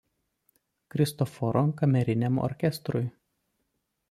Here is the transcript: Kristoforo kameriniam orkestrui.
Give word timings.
Kristoforo 0.95 1.63
kameriniam 1.83 2.41
orkestrui. 2.49 3.05